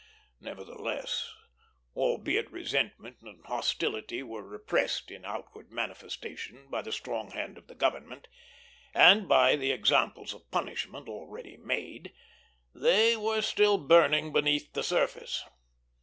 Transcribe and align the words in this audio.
Nevertheless, 0.39 1.31
albeit 1.95 2.49
resentment 2.51 3.17
and 3.21 3.45
hostility 3.45 4.23
were 4.23 4.41
repressed 4.41 5.11
in 5.11 5.23
outward 5.25 5.71
manifestation 5.71 6.65
by 6.71 6.81
the 6.81 6.91
strong 6.91 7.29
hand 7.29 7.55
of 7.55 7.67
the 7.67 7.75
government, 7.75 8.27
and 8.95 9.29
by 9.29 9.55
the 9.55 9.71
examples 9.71 10.33
of 10.33 10.49
punishment 10.49 11.07
already 11.07 11.55
made, 11.55 12.15
they 12.73 13.15
were 13.15 13.43
still 13.43 13.77
burning 13.77 14.33
beneath 14.33 14.73
the 14.73 14.81
surface. 14.81 15.43